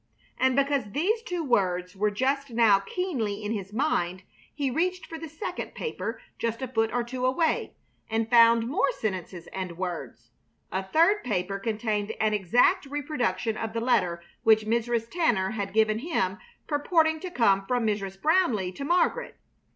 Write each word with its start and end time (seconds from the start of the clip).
And 0.39 0.55
because 0.55 0.93
these 0.93 1.21
two 1.21 1.43
words 1.43 1.95
were 1.95 2.09
just 2.09 2.49
now 2.49 2.79
keenly 2.79 3.43
in 3.43 3.51
his 3.51 3.71
mind 3.71 4.23
he 4.51 4.71
reached 4.71 5.05
for 5.05 5.19
the 5.19 5.29
second 5.29 5.75
paper 5.75 6.19
just 6.39 6.59
a 6.63 6.67
foot 6.67 6.91
or 6.91 7.03
two 7.03 7.23
away 7.23 7.75
and 8.09 8.27
found 8.27 8.67
more 8.67 8.91
sentences 8.93 9.45
and 9.53 9.77
words. 9.77 10.31
A 10.71 10.81
third 10.81 11.23
paper 11.23 11.59
contained 11.59 12.13
an 12.19 12.33
exact 12.33 12.87
reproduction 12.87 13.55
of 13.55 13.73
the 13.73 13.79
letter 13.79 14.23
which 14.41 14.65
Mrs. 14.65 15.07
Tanner 15.07 15.51
had 15.51 15.71
given 15.71 15.99
him 15.99 16.39
purporting 16.65 17.19
to 17.19 17.29
come 17.29 17.67
from 17.67 17.85
Mrs. 17.85 18.19
Brownleigh 18.19 18.73
to 18.77 18.83
Margaret. 18.83 19.37